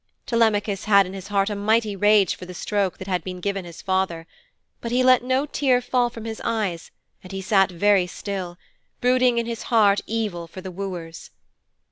Telemachus 0.25 0.85
had 0.85 1.05
in 1.05 1.13
his 1.13 1.27
heart 1.27 1.51
a 1.51 1.55
mighty 1.55 1.95
rage 1.95 2.33
for 2.33 2.47
the 2.47 2.55
stroke 2.55 2.97
that 2.97 3.07
had 3.07 3.23
been 3.23 3.39
given 3.39 3.65
his 3.65 3.83
father. 3.83 4.25
But 4.79 4.91
he 4.91 5.03
let 5.03 5.23
no 5.23 5.45
tear 5.45 5.79
fall 5.79 6.09
from 6.09 6.25
his 6.25 6.41
eyes 6.43 6.89
and 7.21 7.31
he 7.31 7.39
sat 7.43 7.69
very 7.69 8.07
still, 8.07 8.57
brooding 8.99 9.37
in 9.37 9.45
his 9.45 9.61
heart 9.69 10.01
evil 10.07 10.47
for 10.47 10.59
the 10.59 10.71
wooers. 10.71 11.29